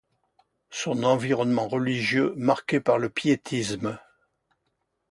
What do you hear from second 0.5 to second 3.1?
Son environnement religieux, marqué par le